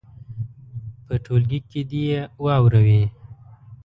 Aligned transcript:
په 1.05 1.13
ټولګي 1.23 1.59
کې 1.69 1.81
دې 1.89 2.01
یې 2.11 2.21
واوروي. 2.43 3.03